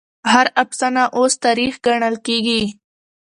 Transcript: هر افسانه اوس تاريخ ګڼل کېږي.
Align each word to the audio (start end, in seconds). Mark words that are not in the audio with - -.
هر 0.31 0.47
افسانه 0.63 1.03
اوس 1.17 1.33
تاريخ 1.45 1.73
ګڼل 1.85 2.15
کېږي. 2.27 2.61